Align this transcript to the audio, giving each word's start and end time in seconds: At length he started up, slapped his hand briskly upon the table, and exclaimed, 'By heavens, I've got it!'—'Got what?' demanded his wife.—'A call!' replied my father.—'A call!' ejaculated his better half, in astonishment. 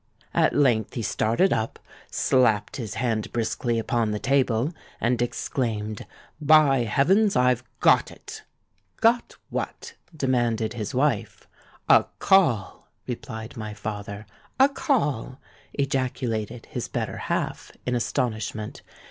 At 0.33 0.55
length 0.55 0.95
he 0.95 1.03
started 1.03 1.53
up, 1.53 1.77
slapped 2.09 2.77
his 2.77 2.95
hand 2.95 3.31
briskly 3.31 3.77
upon 3.77 4.09
the 4.09 4.17
table, 4.17 4.73
and 4.99 5.21
exclaimed, 5.21 6.07
'By 6.41 6.85
heavens, 6.85 7.35
I've 7.35 7.63
got 7.81 8.09
it!'—'Got 8.09 9.35
what?' 9.51 9.93
demanded 10.17 10.73
his 10.73 10.95
wife.—'A 10.95 12.05
call!' 12.17 12.87
replied 13.05 13.55
my 13.55 13.75
father.—'A 13.75 14.69
call!' 14.69 15.39
ejaculated 15.75 16.65
his 16.71 16.87
better 16.87 17.17
half, 17.17 17.71
in 17.85 17.93
astonishment. 17.93 18.81